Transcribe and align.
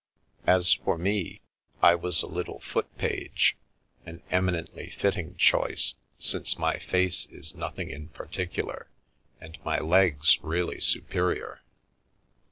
As 0.47 0.73
for 0.73 0.97
me, 0.97 1.41
I 1.83 1.93
was 1.93 2.23
a 2.23 2.27
little 2.27 2.59
foot 2.59 2.87
page, 2.97 3.55
an 4.03 4.23
eminently 4.31 4.85
Via 4.85 4.89
Amoris 4.89 4.95
fitting 4.99 5.35
choice, 5.37 5.93
since 6.17 6.57
my 6.57 6.79
face 6.79 7.27
is 7.27 7.53
nothing 7.53 7.91
in 7.91 8.07
particular, 8.07 8.87
and 9.39 9.59
my 9.63 9.77
legs 9.79 10.39
really 10.41 10.79
superior. 10.79 11.61